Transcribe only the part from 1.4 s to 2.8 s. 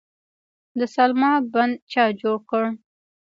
بند چا جوړ کړ؟